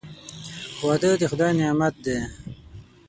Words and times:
•واده 0.85 1.11
د 1.21 1.23
خدای 1.31 1.51
نعمت 1.59 1.93
دی. 2.05 2.17